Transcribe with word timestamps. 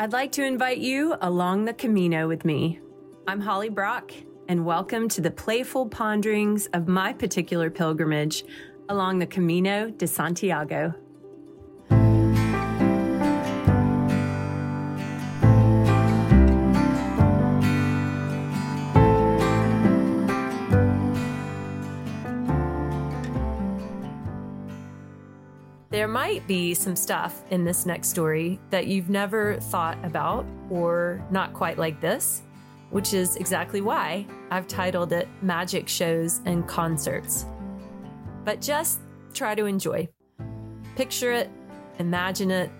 I'd 0.00 0.12
like 0.12 0.30
to 0.32 0.44
invite 0.44 0.78
you 0.78 1.16
along 1.22 1.64
the 1.64 1.74
Camino 1.74 2.28
with 2.28 2.44
me. 2.44 2.78
I'm 3.26 3.40
Holly 3.40 3.68
Brock, 3.68 4.12
and 4.46 4.64
welcome 4.64 5.08
to 5.08 5.20
the 5.20 5.32
playful 5.32 5.88
ponderings 5.88 6.68
of 6.72 6.86
my 6.86 7.12
particular 7.12 7.68
pilgrimage 7.68 8.44
along 8.88 9.18
the 9.18 9.26
Camino 9.26 9.90
de 9.90 10.06
Santiago. 10.06 10.94
There 25.98 26.06
might 26.06 26.46
be 26.46 26.74
some 26.74 26.94
stuff 26.94 27.42
in 27.50 27.64
this 27.64 27.84
next 27.84 28.10
story 28.10 28.60
that 28.70 28.86
you've 28.86 29.10
never 29.10 29.56
thought 29.56 29.98
about 30.04 30.46
or 30.70 31.20
not 31.32 31.52
quite 31.54 31.76
like 31.76 32.00
this, 32.00 32.42
which 32.90 33.12
is 33.12 33.34
exactly 33.34 33.80
why 33.80 34.24
I've 34.52 34.68
titled 34.68 35.12
it 35.12 35.26
Magic 35.42 35.88
Shows 35.88 36.40
and 36.44 36.68
Concerts. 36.68 37.46
But 38.44 38.60
just 38.60 39.00
try 39.34 39.56
to 39.56 39.64
enjoy. 39.64 40.08
Picture 40.94 41.32
it, 41.32 41.50
imagine 41.98 42.52
it, 42.52 42.70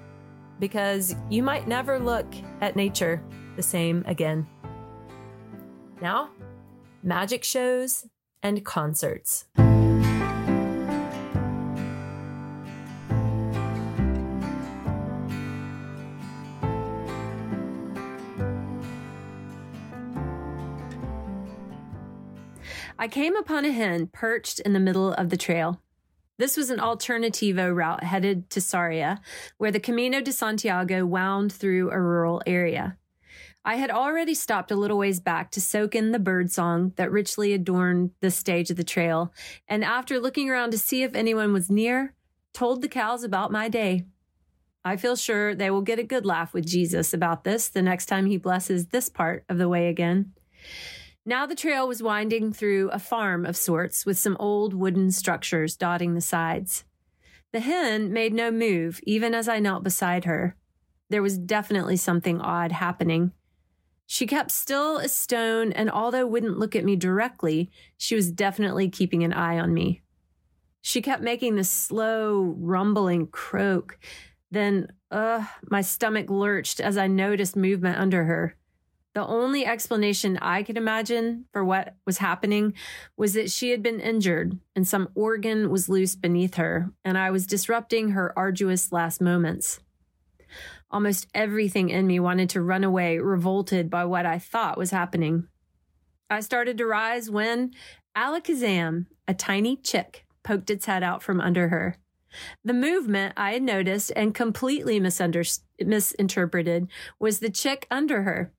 because 0.61 1.17
you 1.29 1.43
might 1.43 1.67
never 1.67 1.99
look 1.99 2.33
at 2.61 2.77
nature 2.77 3.21
the 3.57 3.65
same 3.65 4.05
again. 4.07 4.47
Now, 6.01 6.31
magic 7.03 7.43
shows 7.43 8.07
and 8.45 8.65
concerts. 8.65 9.47
I 23.01 23.07
came 23.07 23.37
upon 23.37 23.65
a 23.65 23.71
hen 23.71 24.09
perched 24.09 24.59
in 24.59 24.73
the 24.73 24.81
middle 24.81 25.13
of 25.13 25.31
the 25.31 25.37
trail. 25.37 25.81
This 26.37 26.57
was 26.57 26.69
an 26.69 26.81
alternativo 26.81 27.73
route 27.73 28.03
headed 28.03 28.51
to 28.51 28.61
Sarria, 28.61 29.21
where 29.57 29.71
the 29.71 29.79
Camino 29.79 30.21
de 30.21 30.33
Santiago 30.33 31.07
wound 31.07 31.53
through 31.53 31.93
a 31.93 32.01
rural 32.01 32.43
area. 32.45 32.97
I 33.65 33.77
had 33.77 33.91
already 33.91 34.35
stopped 34.35 34.73
a 34.73 34.77
little 34.77 34.99
ways 34.99 35.21
back 35.21 35.53
to 35.53 35.61
soak 35.61 35.95
in 35.95 36.11
the 36.11 36.19
birdsong 36.19 36.93
that 36.97 37.13
richly 37.13 37.53
adorned 37.53 38.11
the 38.21 38.33
stage 38.33 38.69
of 38.71 38.77
the 38.77 38.85
trail, 38.85 39.33
and 39.69 39.85
after 39.85 40.19
looking 40.19 40.51
around 40.51 40.73
to 40.73 40.79
see 40.79 41.05
if 41.05 41.15
anyone 41.15 41.53
was 41.53 41.71
near, 41.71 42.15
told 42.53 42.83
the 42.83 42.89
cows 42.89 43.23
about 43.23 43.53
my 43.53 43.69
day. 43.69 44.07
I 44.85 44.97
feel 44.97 45.15
sure 45.15 45.55
they 45.55 45.71
will 45.71 45.83
get 45.83 46.01
a 46.01 46.05
good 46.05 46.27
laugh 46.27 46.53
with 46.53 46.67
Jesus 46.67 47.15
about 47.15 47.45
this 47.45 47.69
the 47.69 47.83
next 47.83 48.07
time 48.07 48.27
he 48.27 48.39
blesses 48.39 48.87
this 48.87 49.09
part 49.09 49.45
of 49.49 49.59
the 49.59 49.69
way 49.69 49.89
again. 49.89 50.33
Now 51.29 51.45
the 51.45 51.55
trail 51.55 51.87
was 51.87 52.03
winding 52.03 52.55
through 52.55 52.89
a 52.89 52.99
farm 52.99 53.45
of 53.45 53.55
sorts 53.55 54.07
with 54.07 54.17
some 54.17 54.35
old 54.41 54.73
wooden 54.73 55.11
structures 55.11 55.77
dotting 55.77 56.15
the 56.15 56.23
sides. 56.23 56.85
The 57.53 57.61
hen 57.61 58.15
made 58.15 58.33
no 58.33 58.51
move, 58.51 58.99
even 59.03 59.35
as 59.35 59.47
I 59.47 59.59
knelt 59.59 59.85
beside 59.85 60.25
her. 60.25 60.57
There 61.11 61.21
was 61.21 61.37
definitely 61.37 61.99
something 61.99 62.41
odd 62.41 62.73
happening. 62.73 63.33
She 64.07 64.27
kept 64.27 64.51
still 64.53 65.01
as 65.01 65.13
stone, 65.13 65.71
and 65.73 65.91
although 65.91 66.27
wouldn't 66.27 66.59
look 66.59 66.75
at 66.75 66.87
me 66.87 66.97
directly, 66.97 67.71
she 67.99 68.15
was 68.15 68.33
definitely 68.33 68.89
keeping 68.89 69.23
an 69.23 69.35
eye 69.35 69.59
on 69.59 69.75
me. 69.75 70.01
She 70.81 71.03
kept 71.03 71.23
making 71.23 71.57
this 71.57 71.69
slow, 71.69 72.55
rumbling 72.57 73.27
croak. 73.27 73.99
Then, 74.51 74.89
ugh, 75.11 75.45
my 75.71 75.83
stomach 75.83 76.31
lurched 76.31 76.81
as 76.81 76.97
I 76.97 77.07
noticed 77.07 77.55
movement 77.55 77.99
under 77.99 78.25
her. 78.25 78.57
The 79.19 79.27
only 79.27 79.67
explanation 79.67 80.39
I 80.41 80.63
could 80.63 80.77
imagine 80.77 81.47
for 81.53 81.65
what 81.65 81.97
was 82.07 82.19
happening 82.19 82.75
was 83.17 83.35
that 83.35 83.51
she 83.51 83.71
had 83.71 83.83
been 83.83 83.99
injured 83.99 84.57
and 84.77 84.87
some 84.87 85.09
organ 85.17 85.71
was 85.71 85.89
loose 85.89 86.15
beneath 86.15 86.55
her, 86.55 86.93
and 87.05 87.19
I 87.19 87.33
was 87.33 87.45
disrupting 87.45 88.11
her 88.11 88.33
arduous 88.39 88.93
last 88.93 89.21
moments. 89.21 89.81
Almost 90.89 91.27
everything 91.35 91.91
in 91.91 92.07
me 92.07 92.21
wanted 92.21 92.49
to 92.51 92.63
run 92.63 92.85
away, 92.85 93.19
revolted 93.19 93.91
by 93.91 94.05
what 94.05 94.25
I 94.25 94.39
thought 94.39 94.79
was 94.79 94.93
happening. 94.93 95.49
I 96.31 96.39
started 96.39 96.79
to 96.79 96.87
rise 96.87 97.29
when 97.29 97.73
Alakazam, 98.17 99.07
a 99.27 99.35
tiny 99.35 99.75
chick, 99.75 100.27
poked 100.45 100.71
its 100.71 100.87
head 100.87 101.03
out 101.03 101.25
from 101.25 101.41
under 101.41 101.71
her. 101.71 101.97
The 102.63 102.73
movement 102.73 103.35
I 103.37 103.55
had 103.55 103.65
noticed 103.65 104.13
and 104.15 104.33
completely 104.33 105.01
misinterpreted 105.01 106.87
was 107.19 107.41
the 107.41 107.51
chick 107.51 107.89
under 107.91 108.23
her. 108.23 108.53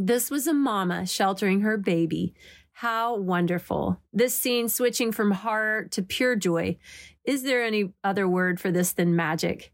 This 0.00 0.30
was 0.30 0.46
a 0.46 0.54
mama 0.54 1.06
sheltering 1.08 1.62
her 1.62 1.76
baby. 1.76 2.32
How 2.70 3.16
wonderful. 3.16 4.00
This 4.12 4.32
scene 4.32 4.68
switching 4.68 5.10
from 5.10 5.32
horror 5.32 5.88
to 5.90 6.02
pure 6.02 6.36
joy. 6.36 6.78
Is 7.24 7.42
there 7.42 7.64
any 7.64 7.92
other 8.04 8.28
word 8.28 8.60
for 8.60 8.70
this 8.70 8.92
than 8.92 9.16
magic? 9.16 9.72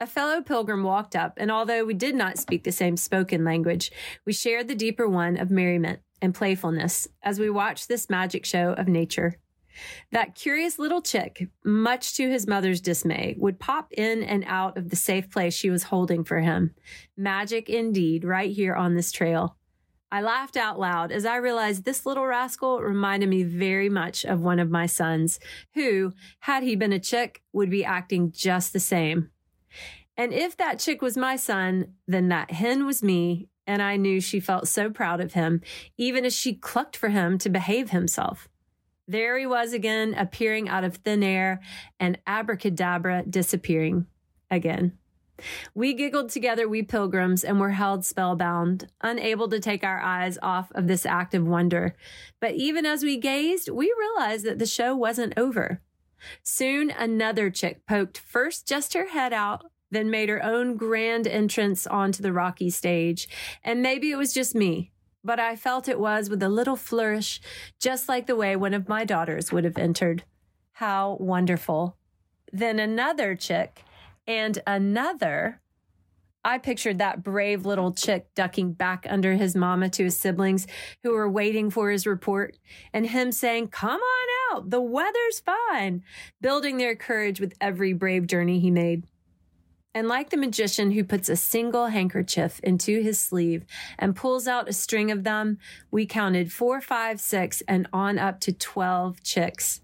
A 0.00 0.06
fellow 0.08 0.42
pilgrim 0.42 0.82
walked 0.82 1.14
up, 1.14 1.34
and 1.36 1.52
although 1.52 1.84
we 1.84 1.94
did 1.94 2.16
not 2.16 2.38
speak 2.38 2.64
the 2.64 2.72
same 2.72 2.96
spoken 2.96 3.44
language, 3.44 3.92
we 4.26 4.32
shared 4.32 4.66
the 4.66 4.74
deeper 4.74 5.08
one 5.08 5.36
of 5.36 5.52
merriment 5.52 6.00
and 6.20 6.34
playfulness 6.34 7.06
as 7.22 7.38
we 7.38 7.48
watched 7.48 7.86
this 7.86 8.10
magic 8.10 8.44
show 8.44 8.72
of 8.72 8.88
nature. 8.88 9.38
That 10.12 10.34
curious 10.34 10.78
little 10.78 11.02
chick, 11.02 11.48
much 11.64 12.14
to 12.14 12.30
his 12.30 12.46
mother's 12.46 12.80
dismay, 12.80 13.36
would 13.38 13.58
pop 13.58 13.92
in 13.92 14.22
and 14.22 14.44
out 14.46 14.76
of 14.76 14.90
the 14.90 14.96
safe 14.96 15.30
place 15.30 15.54
she 15.54 15.70
was 15.70 15.84
holding 15.84 16.24
for 16.24 16.40
him. 16.40 16.74
Magic 17.16 17.68
indeed, 17.68 18.24
right 18.24 18.50
here 18.50 18.74
on 18.74 18.94
this 18.94 19.12
trail. 19.12 19.56
I 20.10 20.22
laughed 20.22 20.56
out 20.56 20.78
loud 20.78 21.10
as 21.10 21.26
I 21.26 21.36
realized 21.36 21.84
this 21.84 22.06
little 22.06 22.26
rascal 22.26 22.80
reminded 22.80 23.28
me 23.28 23.42
very 23.42 23.88
much 23.88 24.24
of 24.24 24.40
one 24.40 24.60
of 24.60 24.70
my 24.70 24.86
sons, 24.86 25.40
who, 25.74 26.12
had 26.40 26.62
he 26.62 26.76
been 26.76 26.92
a 26.92 27.00
chick, 27.00 27.42
would 27.52 27.70
be 27.70 27.84
acting 27.84 28.30
just 28.30 28.72
the 28.72 28.80
same. 28.80 29.30
And 30.16 30.32
if 30.32 30.56
that 30.56 30.78
chick 30.78 31.02
was 31.02 31.16
my 31.16 31.36
son, 31.36 31.94
then 32.06 32.28
that 32.28 32.52
hen 32.52 32.86
was 32.86 33.02
me, 33.02 33.48
and 33.66 33.82
I 33.82 33.96
knew 33.96 34.20
she 34.20 34.40
felt 34.40 34.68
so 34.68 34.90
proud 34.90 35.20
of 35.20 35.34
him, 35.34 35.60
even 35.98 36.24
as 36.24 36.34
she 36.34 36.54
clucked 36.54 36.96
for 36.96 37.08
him 37.08 37.36
to 37.38 37.50
behave 37.50 37.90
himself. 37.90 38.48
There 39.08 39.38
he 39.38 39.46
was 39.46 39.72
again, 39.72 40.14
appearing 40.14 40.68
out 40.68 40.84
of 40.84 40.96
thin 40.96 41.22
air 41.22 41.60
and 42.00 42.18
abracadabra 42.26 43.24
disappearing 43.28 44.06
again. 44.50 44.98
We 45.74 45.92
giggled 45.92 46.30
together, 46.30 46.68
we 46.68 46.82
pilgrims, 46.82 47.44
and 47.44 47.60
were 47.60 47.70
held 47.70 48.04
spellbound, 48.04 48.88
unable 49.02 49.48
to 49.48 49.60
take 49.60 49.84
our 49.84 50.00
eyes 50.00 50.38
off 50.42 50.72
of 50.72 50.86
this 50.86 51.04
act 51.04 51.34
of 51.34 51.46
wonder. 51.46 51.94
But 52.40 52.54
even 52.54 52.86
as 52.86 53.02
we 53.02 53.18
gazed, 53.18 53.68
we 53.68 53.94
realized 53.98 54.46
that 54.46 54.58
the 54.58 54.66
show 54.66 54.96
wasn't 54.96 55.34
over. 55.36 55.82
Soon 56.42 56.90
another 56.90 57.50
chick 57.50 57.86
poked 57.86 58.18
first 58.18 58.66
just 58.66 58.94
her 58.94 59.08
head 59.08 59.32
out, 59.32 59.66
then 59.90 60.10
made 60.10 60.28
her 60.28 60.42
own 60.42 60.76
grand 60.76 61.26
entrance 61.26 61.86
onto 61.86 62.22
the 62.22 62.32
rocky 62.32 62.70
stage. 62.70 63.28
And 63.62 63.82
maybe 63.82 64.10
it 64.10 64.16
was 64.16 64.32
just 64.32 64.54
me, 64.54 64.90
but 65.26 65.40
I 65.40 65.56
felt 65.56 65.88
it 65.88 65.98
was 65.98 66.30
with 66.30 66.42
a 66.42 66.48
little 66.48 66.76
flourish, 66.76 67.40
just 67.80 68.08
like 68.08 68.26
the 68.26 68.36
way 68.36 68.54
one 68.54 68.74
of 68.74 68.88
my 68.88 69.04
daughters 69.04 69.52
would 69.52 69.64
have 69.64 69.76
entered. 69.76 70.22
How 70.74 71.16
wonderful. 71.18 71.96
Then 72.52 72.78
another 72.78 73.34
chick 73.34 73.82
and 74.26 74.62
another. 74.66 75.60
I 76.44 76.58
pictured 76.58 76.98
that 76.98 77.24
brave 77.24 77.66
little 77.66 77.92
chick 77.92 78.28
ducking 78.36 78.74
back 78.74 79.04
under 79.10 79.34
his 79.34 79.56
mama 79.56 79.88
to 79.90 80.04
his 80.04 80.16
siblings 80.16 80.68
who 81.02 81.10
were 81.10 81.28
waiting 81.28 81.70
for 81.70 81.90
his 81.90 82.06
report 82.06 82.56
and 82.92 83.04
him 83.04 83.32
saying, 83.32 83.68
Come 83.68 84.00
on 84.00 84.28
out, 84.52 84.70
the 84.70 84.80
weather's 84.80 85.42
fine, 85.44 86.04
building 86.40 86.76
their 86.76 86.94
courage 86.94 87.40
with 87.40 87.54
every 87.60 87.92
brave 87.92 88.28
journey 88.28 88.60
he 88.60 88.70
made. 88.70 89.02
And 89.96 90.08
like 90.08 90.28
the 90.28 90.36
magician 90.36 90.90
who 90.90 91.04
puts 91.04 91.30
a 91.30 91.36
single 91.36 91.86
handkerchief 91.86 92.60
into 92.60 93.00
his 93.00 93.18
sleeve 93.18 93.64
and 93.98 94.14
pulls 94.14 94.46
out 94.46 94.68
a 94.68 94.74
string 94.74 95.10
of 95.10 95.24
them, 95.24 95.56
we 95.90 96.04
counted 96.04 96.52
four, 96.52 96.82
five, 96.82 97.18
six, 97.18 97.62
and 97.66 97.88
on 97.94 98.18
up 98.18 98.38
to 98.40 98.52
12 98.52 99.22
chicks. 99.22 99.80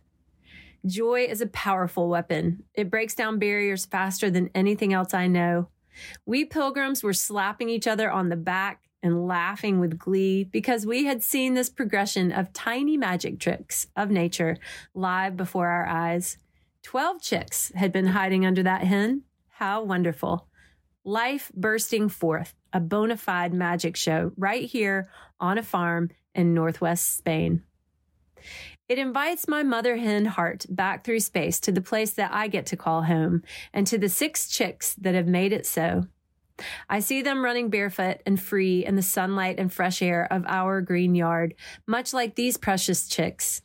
Joy 0.85 1.25
is 1.27 1.41
a 1.41 1.47
powerful 1.47 2.11
weapon. 2.11 2.63
It 2.75 2.91
breaks 2.91 3.15
down 3.15 3.39
barriers 3.39 3.87
faster 3.87 4.29
than 4.29 4.51
anything 4.55 4.93
else 4.93 5.15
I 5.15 5.29
know. 5.29 5.69
We 6.27 6.45
pilgrims 6.45 7.03
were 7.03 7.15
slapping 7.15 7.71
each 7.71 7.87
other 7.87 8.11
on 8.11 8.29
the 8.29 8.37
back 8.37 8.83
and 9.03 9.27
laughing 9.27 9.81
with 9.81 9.99
glee 9.99 10.45
because 10.45 10.85
we 10.85 11.07
had 11.07 11.23
seen 11.23 11.55
this 11.55 11.71
progression 11.71 12.33
of 12.33 12.53
tiny 12.53 12.99
magic 12.99 13.41
tricks 13.41 13.87
of 13.97 14.11
nature 14.11 14.59
live 14.93 15.39
before 15.39 15.69
our 15.69 15.87
eyes. 15.87 16.37
Twelve 16.83 17.23
chicks 17.23 17.73
had 17.75 17.93
been 17.93 18.09
hiding 18.09 18.45
under 18.45 18.63
that 18.63 18.83
hen 18.83 19.23
how 19.63 19.85
wonderful. 19.85 20.49
Life 21.05 21.53
bursting 21.55 22.09
forth, 22.09 22.53
a 22.73 22.81
bona 22.81 23.17
fide 23.17 23.55
magic 23.55 23.97
show 23.97 24.33
right 24.37 24.65
here 24.65 25.09
on 25.39 25.57
a 25.57 25.63
farm 25.63 26.11
in 26.35 26.53
Northwest 26.53 27.17
Spain. 27.17 27.63
It 28.89 28.99
invites 28.99 29.47
my 29.47 29.63
mother 29.63 29.97
hen 29.97 30.25
heart 30.25 30.67
back 30.69 31.05
through 31.05 31.21
space 31.21 31.61
to 31.61 31.71
the 31.71 31.81
place 31.81 32.11
that 32.15 32.33
I 32.33 32.49
get 32.49 32.67
to 32.67 32.77
call 32.77 33.05
home 33.05 33.45
and 33.73 33.87
to 33.87 33.99
the 33.99 34.09
six 34.09 34.49
chicks 34.49 34.97
that 34.97 35.15
have 35.15 35.29
made 35.29 35.53
it 35.53 35.65
so. 35.65 36.07
I 36.91 36.99
see 36.99 37.23
them 37.23 37.45
running 37.45 37.71
barefoot 37.71 38.21
and 38.27 38.43
free 38.43 38.85
in 38.85 38.97
the 38.97 39.01
sunlight 39.01 39.61
and 39.61 39.73
fresh 39.73 40.03
air 40.03 40.27
of 40.29 40.45
our 40.49 40.81
green 40.81 41.15
yard, 41.15 41.55
much 41.87 42.13
like 42.13 42.35
these 42.35 42.57
precious 42.57 43.07
chicks. 43.07 43.63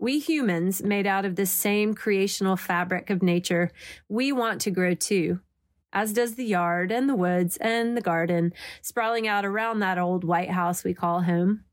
We 0.00 0.20
humans, 0.20 0.82
made 0.82 1.08
out 1.08 1.24
of 1.24 1.34
the 1.34 1.46
same 1.46 1.92
creational 1.92 2.56
fabric 2.56 3.10
of 3.10 3.20
nature, 3.20 3.72
we 4.08 4.30
want 4.30 4.60
to 4.60 4.70
grow 4.70 4.94
too, 4.94 5.40
as 5.92 6.12
does 6.12 6.36
the 6.36 6.44
yard 6.44 6.92
and 6.92 7.08
the 7.08 7.16
woods 7.16 7.56
and 7.56 7.96
the 7.96 8.00
garden, 8.00 8.52
sprawling 8.80 9.26
out 9.26 9.44
around 9.44 9.80
that 9.80 9.98
old 9.98 10.22
white 10.22 10.50
house 10.50 10.84
we 10.84 10.94
call 10.94 11.22
home. 11.22 11.64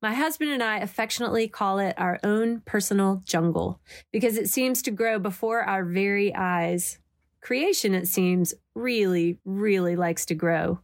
My 0.00 0.14
husband 0.14 0.50
and 0.50 0.62
I 0.62 0.78
affectionately 0.78 1.48
call 1.48 1.80
it 1.80 1.94
our 1.98 2.20
own 2.22 2.60
personal 2.64 3.22
jungle 3.24 3.80
because 4.12 4.36
it 4.36 4.48
seems 4.48 4.80
to 4.82 4.90
grow 4.92 5.18
before 5.18 5.62
our 5.62 5.84
very 5.84 6.34
eyes. 6.34 6.98
Creation, 7.40 7.92
it 7.92 8.06
seems, 8.06 8.54
really, 8.74 9.40
really 9.44 9.96
likes 9.96 10.24
to 10.26 10.34
grow. 10.34 10.78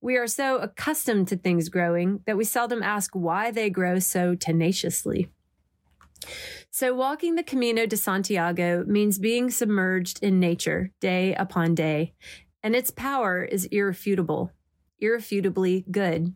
We 0.00 0.16
are 0.16 0.28
so 0.28 0.58
accustomed 0.58 1.26
to 1.28 1.36
things 1.36 1.68
growing 1.68 2.20
that 2.26 2.36
we 2.36 2.44
seldom 2.44 2.84
ask 2.84 3.10
why 3.14 3.50
they 3.50 3.68
grow 3.68 3.98
so 3.98 4.36
tenaciously. 4.36 5.28
So, 6.70 6.94
walking 6.94 7.34
the 7.34 7.42
Camino 7.42 7.86
de 7.86 7.96
Santiago 7.96 8.84
means 8.86 9.18
being 9.18 9.50
submerged 9.50 10.22
in 10.22 10.40
nature 10.40 10.90
day 11.00 11.34
upon 11.34 11.74
day, 11.74 12.14
and 12.62 12.74
its 12.74 12.90
power 12.90 13.44
is 13.44 13.66
irrefutable, 13.66 14.50
irrefutably 14.98 15.84
good. 15.90 16.34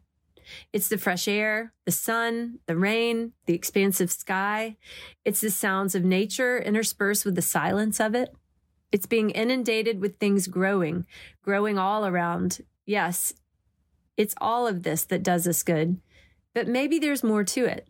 It's 0.73 0.89
the 0.89 0.99
fresh 0.99 1.29
air, 1.29 1.73
the 1.85 1.93
sun, 1.93 2.61
the 2.67 2.77
rain, 2.77 3.33
the 3.47 3.55
expansive 3.55 4.11
sky. 4.11 4.77
It's 5.25 5.41
the 5.41 5.51
sounds 5.51 5.95
of 5.95 6.05
nature 6.05 6.59
interspersed 6.59 7.25
with 7.25 7.35
the 7.35 7.43
silence 7.43 8.01
of 8.01 8.15
it. 8.15 8.35
It's 8.91 9.07
being 9.07 9.31
inundated 9.31 10.01
with 10.01 10.19
things 10.19 10.47
growing, 10.47 11.07
growing 11.43 11.79
all 11.79 12.07
around. 12.07 12.61
Yes, 12.87 13.35
it's 14.17 14.35
all 14.41 14.67
of 14.67 14.83
this 14.83 15.05
that 15.05 15.23
does 15.23 15.47
us 15.47 15.63
good. 15.63 16.01
But 16.55 16.67
maybe 16.67 16.99
there's 16.99 17.23
more 17.23 17.45
to 17.45 17.67
it. 17.67 17.87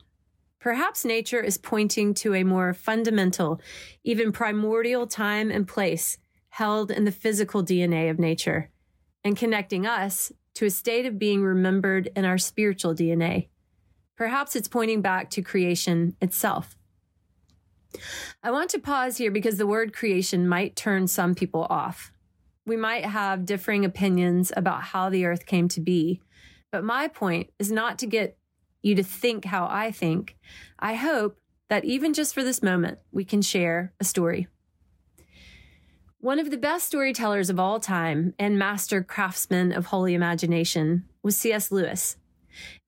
Perhaps 0.68 1.06
nature 1.06 1.40
is 1.40 1.56
pointing 1.56 2.12
to 2.12 2.34
a 2.34 2.44
more 2.44 2.74
fundamental, 2.74 3.58
even 4.04 4.32
primordial 4.32 5.06
time 5.06 5.50
and 5.50 5.66
place 5.66 6.18
held 6.50 6.90
in 6.90 7.06
the 7.06 7.10
physical 7.10 7.64
DNA 7.64 8.10
of 8.10 8.18
nature 8.18 8.68
and 9.24 9.34
connecting 9.34 9.86
us 9.86 10.30
to 10.56 10.66
a 10.66 10.70
state 10.70 11.06
of 11.06 11.18
being 11.18 11.40
remembered 11.40 12.10
in 12.14 12.26
our 12.26 12.36
spiritual 12.36 12.94
DNA. 12.94 13.48
Perhaps 14.14 14.56
it's 14.56 14.68
pointing 14.68 15.00
back 15.00 15.30
to 15.30 15.40
creation 15.40 16.14
itself. 16.20 16.76
I 18.42 18.50
want 18.50 18.68
to 18.72 18.78
pause 18.78 19.16
here 19.16 19.30
because 19.30 19.56
the 19.56 19.66
word 19.66 19.94
creation 19.94 20.46
might 20.46 20.76
turn 20.76 21.06
some 21.06 21.34
people 21.34 21.66
off. 21.70 22.12
We 22.66 22.76
might 22.76 23.06
have 23.06 23.46
differing 23.46 23.86
opinions 23.86 24.52
about 24.54 24.82
how 24.82 25.08
the 25.08 25.24
earth 25.24 25.46
came 25.46 25.68
to 25.68 25.80
be, 25.80 26.20
but 26.70 26.84
my 26.84 27.08
point 27.08 27.48
is 27.58 27.72
not 27.72 27.98
to 28.00 28.06
get 28.06 28.36
you 28.82 28.94
to 28.94 29.02
think 29.02 29.44
how 29.44 29.66
I 29.70 29.90
think. 29.90 30.36
I 30.78 30.94
hope 30.94 31.38
that 31.68 31.84
even 31.84 32.14
just 32.14 32.34
for 32.34 32.42
this 32.42 32.62
moment, 32.62 32.98
we 33.12 33.24
can 33.24 33.42
share 33.42 33.92
a 34.00 34.04
story. 34.04 34.48
One 36.20 36.38
of 36.40 36.50
the 36.50 36.56
best 36.56 36.86
storytellers 36.86 37.48
of 37.48 37.60
all 37.60 37.78
time 37.78 38.34
and 38.38 38.58
master 38.58 39.04
craftsman 39.04 39.72
of 39.72 39.86
holy 39.86 40.14
imagination 40.14 41.04
was 41.22 41.36
C.S. 41.36 41.70
Lewis. 41.70 42.16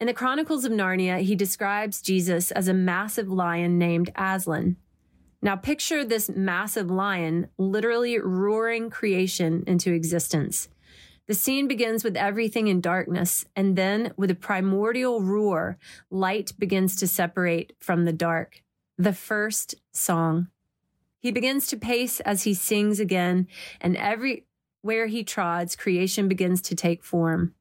In 0.00 0.08
the 0.08 0.14
Chronicles 0.14 0.64
of 0.64 0.72
Narnia, 0.72 1.20
he 1.20 1.36
describes 1.36 2.02
Jesus 2.02 2.50
as 2.50 2.66
a 2.66 2.74
massive 2.74 3.28
lion 3.28 3.78
named 3.78 4.10
Aslan. 4.16 4.76
Now, 5.42 5.56
picture 5.56 6.04
this 6.04 6.28
massive 6.28 6.90
lion 6.90 7.48
literally 7.56 8.18
roaring 8.18 8.90
creation 8.90 9.64
into 9.66 9.92
existence. 9.92 10.68
The 11.30 11.36
scene 11.36 11.68
begins 11.68 12.02
with 12.02 12.16
everything 12.16 12.66
in 12.66 12.80
darkness, 12.80 13.44
and 13.54 13.76
then 13.76 14.12
with 14.16 14.32
a 14.32 14.34
primordial 14.34 15.22
roar, 15.22 15.78
light 16.10 16.52
begins 16.58 16.96
to 16.96 17.06
separate 17.06 17.72
from 17.78 18.04
the 18.04 18.12
dark. 18.12 18.64
The 18.98 19.12
first 19.12 19.76
song. 19.92 20.48
He 21.20 21.30
begins 21.30 21.68
to 21.68 21.76
pace 21.76 22.18
as 22.18 22.42
he 22.42 22.52
sings 22.52 22.98
again, 22.98 23.46
and 23.80 23.96
everywhere 23.96 25.06
he 25.06 25.22
trods, 25.22 25.76
creation 25.76 26.26
begins 26.26 26.60
to 26.62 26.74
take 26.74 27.04
form. 27.04 27.54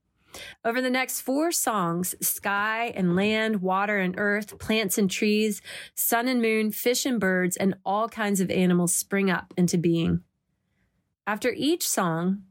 Over 0.65 0.81
the 0.81 0.89
next 0.89 1.22
four 1.22 1.51
songs, 1.51 2.15
sky 2.22 2.92
and 2.95 3.15
land, 3.15 3.62
water 3.62 4.00
and 4.00 4.15
earth, 4.18 4.57
plants 4.57 4.98
and 4.98 5.12
trees, 5.12 5.62
sun 5.94 6.27
and 6.27 6.42
moon, 6.42 6.72
fish 6.72 7.06
and 7.06 7.19
birds, 7.19 7.56
and 7.56 7.75
all 7.86 8.10
kinds 8.10 8.42
of 8.42 8.50
animals 8.50 8.95
spring 8.95 9.30
up 9.30 9.54
into 9.56 9.77
being. 9.77 10.24
After 11.27 11.54
each 11.56 11.88
song, 11.88 12.45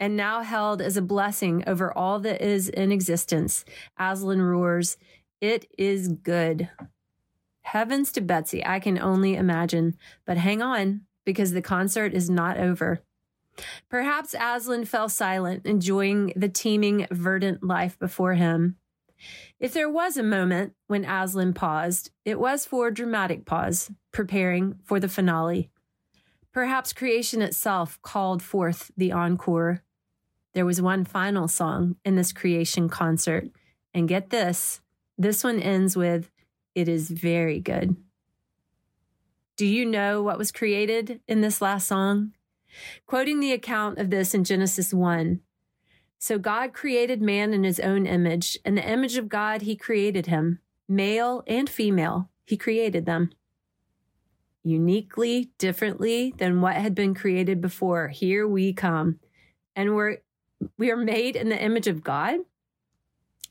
and 0.00 0.16
now 0.16 0.40
held 0.40 0.80
as 0.80 0.96
a 0.96 1.02
blessing 1.02 1.62
over 1.66 1.96
all 1.96 2.18
that 2.20 2.40
is 2.40 2.70
in 2.70 2.90
existence, 2.90 3.66
Aslan 3.98 4.40
roars, 4.40 4.96
It 5.40 5.70
is 5.78 6.08
good. 6.08 6.70
Heavens 7.62 8.10
to 8.12 8.20
Betsy, 8.20 8.64
I 8.66 8.80
can 8.80 8.98
only 8.98 9.36
imagine. 9.36 9.96
But 10.24 10.38
hang 10.38 10.62
on, 10.62 11.02
because 11.24 11.52
the 11.52 11.62
concert 11.62 12.14
is 12.14 12.30
not 12.30 12.56
over. 12.56 13.02
Perhaps 13.90 14.34
Aslan 14.40 14.86
fell 14.86 15.08
silent, 15.08 15.66
enjoying 15.66 16.32
the 16.34 16.48
teeming, 16.48 17.06
verdant 17.10 17.62
life 17.62 17.98
before 17.98 18.34
him. 18.34 18.76
If 19.58 19.74
there 19.74 19.90
was 19.90 20.16
a 20.16 20.22
moment 20.22 20.72
when 20.86 21.04
Aslan 21.04 21.52
paused, 21.52 22.10
it 22.24 22.40
was 22.40 22.64
for 22.64 22.88
a 22.88 22.94
dramatic 22.94 23.44
pause, 23.44 23.90
preparing 24.12 24.76
for 24.82 24.98
the 24.98 25.08
finale. 25.08 25.70
Perhaps 26.52 26.94
creation 26.94 27.42
itself 27.42 28.00
called 28.02 28.42
forth 28.42 28.90
the 28.96 29.12
encore. 29.12 29.82
There 30.54 30.66
was 30.66 30.82
one 30.82 31.04
final 31.04 31.48
song 31.48 31.96
in 32.04 32.16
this 32.16 32.32
creation 32.32 32.88
concert, 32.88 33.48
and 33.94 34.08
get 34.08 34.30
this 34.30 34.80
this 35.20 35.44
one 35.44 35.60
ends 35.60 35.98
with, 35.98 36.30
It 36.74 36.88
is 36.88 37.10
very 37.10 37.60
good. 37.60 37.94
Do 39.56 39.66
you 39.66 39.84
know 39.84 40.22
what 40.22 40.38
was 40.38 40.50
created 40.50 41.20
in 41.28 41.42
this 41.42 41.60
last 41.60 41.86
song? 41.86 42.32
Quoting 43.06 43.38
the 43.38 43.52
account 43.52 43.98
of 43.98 44.08
this 44.08 44.32
in 44.32 44.44
Genesis 44.44 44.94
1 44.94 45.40
So 46.18 46.38
God 46.38 46.72
created 46.72 47.20
man 47.20 47.52
in 47.52 47.64
his 47.64 47.78
own 47.78 48.06
image. 48.06 48.58
In 48.64 48.76
the 48.76 48.88
image 48.88 49.18
of 49.18 49.28
God, 49.28 49.60
he 49.60 49.76
created 49.76 50.24
him. 50.24 50.60
Male 50.88 51.42
and 51.46 51.68
female, 51.68 52.30
he 52.46 52.56
created 52.56 53.04
them. 53.04 53.30
Uniquely, 54.62 55.50
differently 55.58 56.32
than 56.38 56.62
what 56.62 56.76
had 56.76 56.94
been 56.94 57.14
created 57.14 57.60
before, 57.60 58.08
here 58.08 58.48
we 58.48 58.72
come. 58.72 59.20
And 59.76 59.94
we're, 59.94 60.18
we 60.76 60.90
are 60.90 60.96
made 60.96 61.36
in 61.36 61.48
the 61.48 61.62
image 61.62 61.86
of 61.86 62.02
God. 62.02 62.40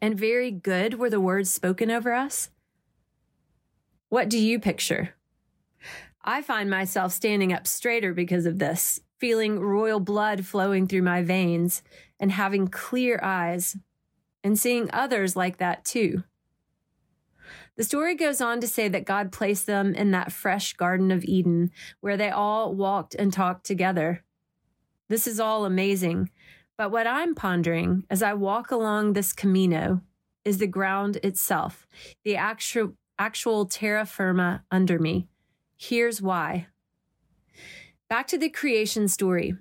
And 0.01 0.17
very 0.17 0.51
good 0.51 0.97
were 0.97 1.09
the 1.09 1.19
words 1.19 1.51
spoken 1.51 1.91
over 1.91 2.13
us. 2.13 2.49
What 4.09 4.29
do 4.29 4.39
you 4.39 4.59
picture? 4.59 5.15
I 6.23 6.41
find 6.41 6.69
myself 6.69 7.11
standing 7.11 7.53
up 7.53 7.67
straighter 7.67 8.13
because 8.13 8.45
of 8.45 8.59
this 8.59 9.01
feeling 9.19 9.59
royal 9.59 9.99
blood 9.99 10.45
flowing 10.45 10.87
through 10.87 11.01
my 11.01 11.21
veins 11.21 11.83
and 12.19 12.31
having 12.31 12.67
clear 12.67 13.19
eyes 13.21 13.77
and 14.43 14.57
seeing 14.57 14.89
others 14.93 15.35
like 15.35 15.57
that 15.57 15.83
too. 15.83 16.23
The 17.75 17.83
story 17.83 18.15
goes 18.15 18.41
on 18.41 18.59
to 18.61 18.67
say 18.67 18.87
that 18.89 19.05
God 19.05 19.31
placed 19.31 19.65
them 19.65 19.95
in 19.95 20.11
that 20.11 20.31
fresh 20.31 20.73
Garden 20.73 21.11
of 21.11 21.23
Eden 21.23 21.71
where 22.01 22.17
they 22.17 22.29
all 22.29 22.73
walked 22.73 23.15
and 23.15 23.31
talked 23.31 23.65
together. 23.65 24.23
This 25.07 25.27
is 25.27 25.39
all 25.39 25.65
amazing, 25.65 26.29
but 26.79 26.91
what 26.91 27.05
I'm 27.05 27.35
pondering 27.35 28.05
as 28.09 28.23
I 28.23 28.33
walk 28.33 28.71
along 28.71 29.11
this 29.11 29.33
Camino 29.33 29.99
is 30.45 30.59
the 30.59 30.65
ground 30.65 31.17
itself, 31.17 31.85
the 32.23 32.37
actual, 32.37 32.93
actual 33.19 33.65
terra 33.65 34.05
firma 34.05 34.63
under 34.71 34.97
me. 34.97 35.27
Here's 35.75 36.21
why. 36.21 36.67
Back 38.07 38.27
to 38.27 38.37
the 38.37 38.47
creation 38.47 39.09
story. 39.09 39.55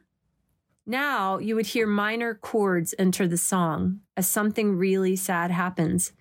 Now 0.87 1.38
you 1.38 1.56
would 1.56 1.66
hear 1.66 1.88
minor 1.88 2.37
chords 2.37 2.94
enter 3.00 3.26
the 3.26 3.37
song 3.37 3.98
as 4.16 4.28
something 4.28 4.76
really 4.76 5.16
sad 5.16 5.50
happens. 5.50 6.12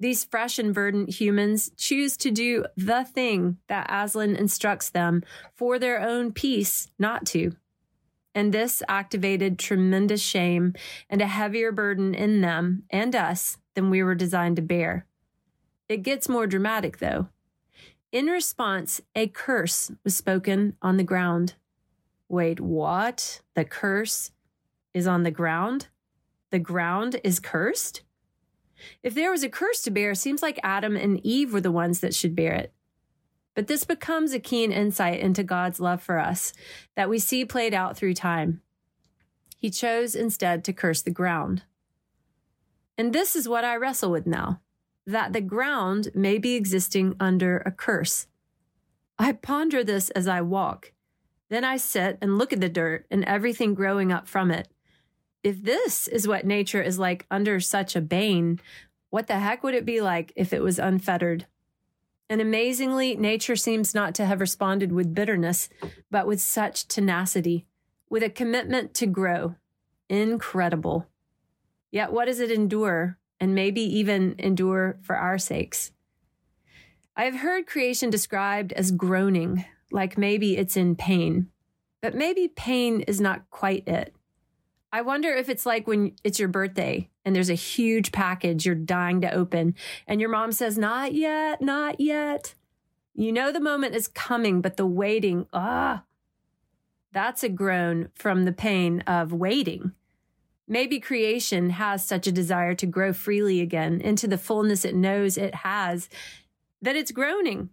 These 0.00 0.24
fresh 0.24 0.58
and 0.58 0.74
verdant 0.74 1.18
humans 1.18 1.70
choose 1.78 2.18
to 2.18 2.30
do 2.30 2.66
the 2.76 3.04
thing 3.04 3.56
that 3.68 3.86
Aslan 3.88 4.36
instructs 4.36 4.90
them 4.90 5.22
for 5.54 5.78
their 5.78 5.98
own 5.98 6.30
peace 6.30 6.90
not 6.98 7.24
to. 7.28 7.52
And 8.34 8.52
this 8.52 8.82
activated 8.88 9.58
tremendous 9.58 10.22
shame 10.22 10.74
and 11.10 11.20
a 11.20 11.26
heavier 11.26 11.70
burden 11.70 12.14
in 12.14 12.40
them 12.40 12.84
and 12.90 13.14
us 13.14 13.58
than 13.74 13.90
we 13.90 14.02
were 14.02 14.14
designed 14.14 14.56
to 14.56 14.62
bear. 14.62 15.06
It 15.88 16.02
gets 16.02 16.28
more 16.28 16.46
dramatic 16.46 16.98
though. 16.98 17.28
In 18.10 18.26
response, 18.26 19.00
a 19.14 19.26
curse 19.26 19.90
was 20.04 20.16
spoken 20.16 20.76
on 20.82 20.96
the 20.96 21.04
ground. 21.04 21.54
Wait, 22.28 22.60
what? 22.60 23.40
The 23.54 23.64
curse 23.64 24.30
is 24.94 25.06
on 25.06 25.22
the 25.22 25.30
ground? 25.30 25.88
The 26.50 26.58
ground 26.58 27.20
is 27.24 27.40
cursed? 27.40 28.02
If 29.02 29.14
there 29.14 29.30
was 29.30 29.42
a 29.42 29.48
curse 29.48 29.82
to 29.82 29.90
bear, 29.90 30.12
it 30.12 30.16
seems 30.16 30.42
like 30.42 30.58
Adam 30.62 30.96
and 30.96 31.24
Eve 31.24 31.52
were 31.52 31.60
the 31.60 31.70
ones 31.70 32.00
that 32.00 32.14
should 32.14 32.34
bear 32.34 32.52
it. 32.52 32.72
But 33.54 33.66
this 33.66 33.84
becomes 33.84 34.32
a 34.32 34.38
keen 34.38 34.72
insight 34.72 35.20
into 35.20 35.42
God's 35.42 35.78
love 35.78 36.02
for 36.02 36.18
us 36.18 36.52
that 36.96 37.10
we 37.10 37.18
see 37.18 37.44
played 37.44 37.74
out 37.74 37.96
through 37.96 38.14
time. 38.14 38.62
he 39.62 39.70
chose 39.70 40.16
instead 40.16 40.64
to 40.64 40.72
curse 40.72 41.02
the 41.02 41.10
ground. 41.10 41.62
And 42.98 43.12
this 43.12 43.36
is 43.36 43.48
what 43.48 43.64
I 43.64 43.76
wrestle 43.76 44.10
with 44.10 44.26
now 44.26 44.60
that 45.06 45.32
the 45.32 45.40
ground 45.40 46.08
may 46.14 46.38
be 46.38 46.54
existing 46.54 47.14
under 47.18 47.58
a 47.58 47.70
curse. 47.70 48.26
I 49.18 49.32
ponder 49.32 49.82
this 49.82 50.10
as 50.10 50.28
I 50.28 50.40
walk. 50.40 50.92
Then 51.48 51.64
I 51.64 51.76
sit 51.76 52.18
and 52.20 52.38
look 52.38 52.52
at 52.52 52.60
the 52.60 52.68
dirt 52.68 53.06
and 53.10 53.24
everything 53.24 53.74
growing 53.74 54.12
up 54.12 54.28
from 54.28 54.50
it. 54.50 54.68
If 55.42 55.62
this 55.62 56.06
is 56.06 56.28
what 56.28 56.46
nature 56.46 56.82
is 56.82 57.00
like 57.00 57.26
under 57.30 57.58
such 57.60 57.96
a 57.96 58.00
bane, 58.00 58.60
what 59.10 59.26
the 59.26 59.38
heck 59.40 59.62
would 59.64 59.74
it 59.74 59.84
be 59.84 60.00
like 60.00 60.32
if 60.36 60.52
it 60.52 60.62
was 60.62 60.78
unfettered? 60.78 61.46
And 62.32 62.40
amazingly, 62.40 63.14
nature 63.14 63.56
seems 63.56 63.94
not 63.94 64.14
to 64.14 64.24
have 64.24 64.40
responded 64.40 64.90
with 64.90 65.14
bitterness, 65.14 65.68
but 66.10 66.26
with 66.26 66.40
such 66.40 66.88
tenacity, 66.88 67.66
with 68.08 68.22
a 68.22 68.30
commitment 68.30 68.94
to 68.94 69.06
grow. 69.06 69.56
Incredible. 70.08 71.06
Yet, 71.90 72.10
what 72.10 72.24
does 72.24 72.40
it 72.40 72.50
endure? 72.50 73.18
And 73.38 73.54
maybe 73.54 73.82
even 73.82 74.34
endure 74.38 74.98
for 75.02 75.14
our 75.14 75.36
sakes? 75.36 75.92
I 77.14 77.24
have 77.24 77.34
heard 77.34 77.66
creation 77.66 78.08
described 78.08 78.72
as 78.72 78.92
groaning, 78.92 79.66
like 79.90 80.16
maybe 80.16 80.56
it's 80.56 80.78
in 80.78 80.96
pain. 80.96 81.48
But 82.00 82.14
maybe 82.14 82.48
pain 82.48 83.02
is 83.02 83.20
not 83.20 83.50
quite 83.50 83.86
it. 83.86 84.16
I 84.90 85.02
wonder 85.02 85.34
if 85.34 85.50
it's 85.50 85.66
like 85.66 85.86
when 85.86 86.16
it's 86.24 86.38
your 86.38 86.48
birthday 86.48 87.10
and 87.24 87.34
there's 87.34 87.50
a 87.50 87.54
huge 87.54 88.12
package 88.12 88.66
you're 88.66 88.74
dying 88.74 89.20
to 89.20 89.32
open 89.32 89.74
and 90.06 90.20
your 90.20 90.30
mom 90.30 90.52
says, 90.52 90.76
Not 90.76 91.14
yet, 91.14 91.60
not 91.60 92.00
yet. 92.00 92.54
You 93.14 93.32
know 93.32 93.52
the 93.52 93.60
moment 93.60 93.94
is 93.94 94.08
coming, 94.08 94.60
but 94.60 94.76
the 94.76 94.86
waiting, 94.86 95.46
ah, 95.52 96.04
that's 97.12 97.44
a 97.44 97.48
groan 97.48 98.08
from 98.14 98.44
the 98.44 98.52
pain 98.52 99.00
of 99.02 99.32
waiting. 99.32 99.92
Maybe 100.66 101.00
creation 101.00 101.70
has 101.70 102.04
such 102.04 102.26
a 102.26 102.32
desire 102.32 102.74
to 102.76 102.86
grow 102.86 103.12
freely 103.12 103.60
again 103.60 104.00
into 104.00 104.26
the 104.26 104.38
fullness 104.38 104.84
it 104.84 104.94
knows 104.94 105.36
it 105.36 105.56
has 105.56 106.08
that 106.80 106.96
it's 106.96 107.12
groaning 107.12 107.70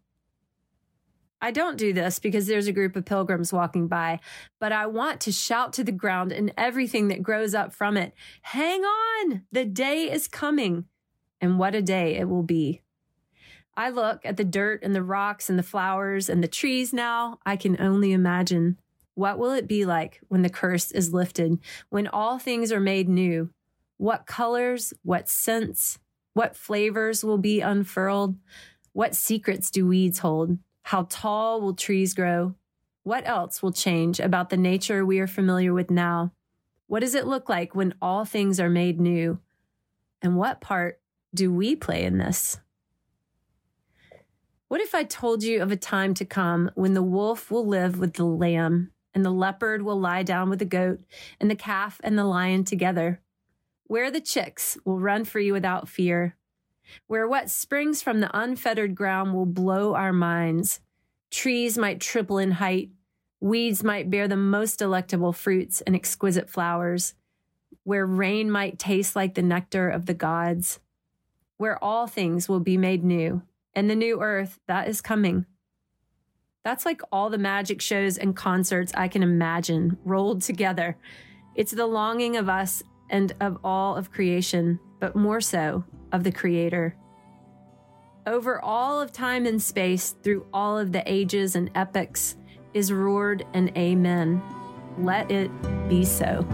I 1.42 1.52
don't 1.52 1.78
do 1.78 1.94
this 1.94 2.20
because 2.20 2.48
there's 2.48 2.68
a 2.68 2.74
group 2.74 2.96
of 2.96 3.06
pilgrims 3.06 3.54
walking 3.54 3.88
by, 3.88 4.20
but 4.60 4.72
I 4.72 4.88
want 4.88 5.22
to 5.22 5.32
shout 5.32 5.74
to 5.74 5.84
the 5.84 5.92
ground 5.92 6.32
and 6.32 6.54
everything 6.58 7.08
that 7.08 7.24
grows 7.24 7.54
up 7.54 7.74
from 7.74 7.96
it 7.96 8.14
Hang 8.42 8.82
on! 8.82 9.44
The 9.52 9.66
day 9.66 10.12
is 10.12 10.28
coming. 10.28 10.86
And 11.42 11.58
what 11.58 11.76
a 11.76 11.82
day 11.82 12.18
it 12.18 12.28
will 12.28 12.44
be. 12.44 12.82
I 13.78 13.90
look 13.90 14.26
at 14.26 14.36
the 14.36 14.44
dirt 14.44 14.84
and 14.84 14.94
the 14.94 15.04
rocks 15.04 15.50
and 15.50 15.58
the 15.58 15.64
flowers 15.64 16.28
and 16.28 16.44
the 16.44 16.50
trees 16.50 16.92
now. 16.92 17.40
I 17.46 17.56
can 17.56 17.80
only 17.80 18.12
imagine. 18.12 18.78
What 19.16 19.40
will 19.40 19.52
it 19.52 19.68
be 19.68 19.86
like 19.86 20.20
when 20.28 20.42
the 20.42 20.50
curse 20.50 20.92
is 20.92 21.14
lifted, 21.14 21.60
when 21.90 22.08
all 22.08 22.40
things 22.40 22.74
are 22.74 22.82
made 22.82 23.08
new? 23.08 23.52
What 23.98 24.26
colors, 24.26 24.94
what 25.04 25.30
scents, 25.30 26.00
what 26.34 26.58
flavors 26.58 27.24
will 27.24 27.38
be 27.38 27.62
unfurled? 27.62 28.36
What 28.92 29.16
secrets 29.16 29.72
do 29.72 29.88
weeds 29.88 30.20
hold? 30.20 30.58
How 30.90 31.06
tall 31.08 31.62
will 31.62 31.76
trees 31.76 32.16
grow? 32.16 32.56
What 33.04 33.28
else 33.28 33.62
will 33.62 33.72
change 33.72 34.20
about 34.20 34.50
the 34.50 34.58
nature 34.58 35.06
we 35.06 35.20
are 35.20 35.28
familiar 35.28 35.72
with 35.72 35.92
now? 35.92 36.34
What 36.88 37.02
does 37.02 37.14
it 37.14 37.28
look 37.28 37.48
like 37.48 37.76
when 37.76 37.94
all 38.02 38.26
things 38.26 38.60
are 38.60 38.72
made 38.72 39.00
new? 39.00 39.38
And 40.24 40.36
what 40.36 40.62
part 40.62 41.00
do 41.32 41.54
we 41.54 41.76
play 41.76 42.06
in 42.06 42.18
this? 42.18 42.60
What 44.68 44.82
if 44.82 44.96
I 44.96 45.04
told 45.04 45.44
you 45.44 45.62
of 45.62 45.72
a 45.72 45.78
time 45.78 46.16
to 46.16 46.26
come 46.26 46.72
when 46.74 46.96
the 46.96 47.04
wolf 47.04 47.52
will 47.52 47.68
live 47.68 48.00
with 48.00 48.16
the 48.16 48.26
lamb, 48.26 48.90
and 49.14 49.24
the 49.24 49.30
leopard 49.30 49.84
will 49.84 50.00
lie 50.00 50.24
down 50.24 50.50
with 50.50 50.58
the 50.58 50.66
goat, 50.66 51.02
and 51.40 51.52
the 51.52 51.56
calf 51.56 52.02
and 52.04 52.18
the 52.18 52.26
lion 52.26 52.64
together? 52.64 53.22
Where 53.84 54.10
the 54.10 54.22
chicks 54.22 54.76
will 54.86 55.00
run 55.00 55.24
free 55.24 55.52
without 55.52 55.88
fear, 55.88 56.36
where 57.08 57.28
what 57.28 57.50
springs 57.50 58.02
from 58.02 58.20
the 58.20 58.38
unfettered 58.38 58.96
ground 58.96 59.34
will 59.34 59.46
blow 59.46 59.96
our 59.96 60.14
minds. 60.14 60.80
Trees 61.32 61.78
might 61.78 62.00
triple 62.00 62.38
in 62.38 62.52
height, 62.52 62.90
weeds 63.40 63.84
might 63.84 64.10
bear 64.10 64.28
the 64.28 64.36
most 64.36 64.80
delectable 64.80 65.34
fruits 65.34 65.82
and 65.82 65.96
exquisite 65.96 66.50
flowers, 66.50 67.14
where 67.84 68.06
rain 68.06 68.50
might 68.52 68.80
taste 68.80 69.16
like 69.16 69.36
the 69.36 69.42
nectar 69.42 69.90
of 69.90 70.06
the 70.06 70.14
gods, 70.14 70.80
where 71.58 71.82
all 71.84 72.08
things 72.08 72.50
will 72.50 72.60
be 72.60 72.78
made 72.78 73.04
new, 73.04 73.42
and 73.74 73.90
the 73.90 73.96
new 73.96 74.22
earth 74.22 74.60
that 74.68 74.88
is 74.88 75.02
coming. 75.02 75.46
That's 76.64 76.86
like 76.86 77.02
all 77.12 77.30
the 77.30 77.38
magic 77.38 77.82
shows 77.82 78.18
and 78.18 78.36
concerts 78.36 78.92
I 78.96 79.08
can 79.08 79.24
imagine 79.24 79.98
rolled 80.04 80.42
together. 80.42 80.98
It's 81.56 81.72
the 81.72 81.88
longing 81.88 82.36
of 82.38 82.50
us 82.50 82.84
and 83.10 83.34
of 83.40 83.58
all 83.64 83.96
of 83.96 84.12
creation, 84.12 84.80
but 85.00 85.16
more 85.16 85.42
so 85.42 85.84
of 86.12 86.24
the 86.24 86.32
Creator. 86.32 86.96
Over 88.28 88.62
all 88.62 89.02
of 89.02 89.12
time 89.12 89.46
and 89.46 89.62
space, 89.62 90.16
through 90.24 90.46
all 90.54 90.78
of 90.78 90.92
the 90.92 91.04
ages 91.06 91.56
and 91.56 91.72
epochs, 91.76 92.36
is 92.74 92.94
roared 92.94 93.46
an 93.54 93.72
Amen. 93.78 94.42
Let 94.98 95.32
it 95.32 95.50
be 95.90 96.06
so. 96.06 96.46